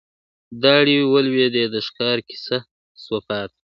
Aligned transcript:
داړي 0.61 0.97
ولوېدې 1.13 1.63
د 1.73 1.75
ښکار 1.87 2.17
کیسه 2.27 2.57
سوه 3.03 3.19
پاته 3.27 3.55
` 3.55 3.59